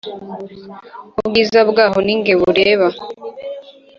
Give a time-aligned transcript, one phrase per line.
[1.19, 2.87] Ubwiza bwaho ninge bureba